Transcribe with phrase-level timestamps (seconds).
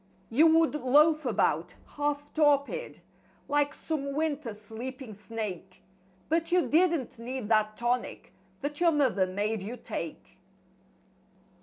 [0.31, 3.01] You would loaf about, half torpid,
[3.47, 5.83] like some winter sleeping snake.
[6.27, 10.39] But you DIDN'T need that tonic that your mother made you take.